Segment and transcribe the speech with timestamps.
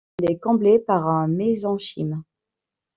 [0.17, 2.23] Elle est comblée par un mésenchyme.